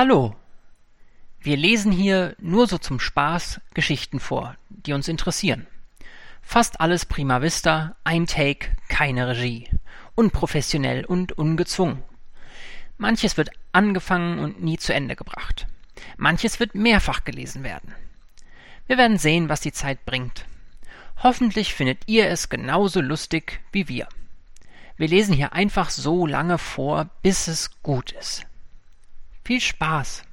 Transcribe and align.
Hallo! 0.00 0.36
Wir 1.40 1.56
lesen 1.56 1.90
hier 1.90 2.36
nur 2.38 2.68
so 2.68 2.78
zum 2.78 3.00
Spaß 3.00 3.60
Geschichten 3.74 4.20
vor, 4.20 4.54
die 4.68 4.92
uns 4.92 5.08
interessieren. 5.08 5.66
Fast 6.40 6.80
alles 6.80 7.04
prima 7.04 7.42
vista, 7.42 7.96
ein 8.04 8.26
Take, 8.26 8.76
keine 8.88 9.26
Regie. 9.26 9.68
Unprofessionell 10.14 11.04
und 11.04 11.32
ungezwungen. 11.32 12.04
Manches 12.96 13.36
wird 13.36 13.50
angefangen 13.72 14.38
und 14.38 14.62
nie 14.62 14.78
zu 14.78 14.94
Ende 14.94 15.16
gebracht. 15.16 15.66
Manches 16.16 16.60
wird 16.60 16.76
mehrfach 16.76 17.24
gelesen 17.24 17.64
werden. 17.64 17.92
Wir 18.86 18.98
werden 18.98 19.18
sehen, 19.18 19.48
was 19.48 19.62
die 19.62 19.72
Zeit 19.72 20.04
bringt. 20.04 20.46
Hoffentlich 21.24 21.74
findet 21.74 22.04
ihr 22.06 22.28
es 22.28 22.48
genauso 22.48 23.00
lustig 23.00 23.62
wie 23.72 23.88
wir. 23.88 24.06
Wir 24.96 25.08
lesen 25.08 25.34
hier 25.34 25.54
einfach 25.54 25.90
so 25.90 26.24
lange 26.24 26.58
vor, 26.58 27.10
bis 27.22 27.48
es 27.48 27.82
gut 27.82 28.12
ist. 28.12 28.46
Viel 29.48 29.62
Spaß! 29.62 30.27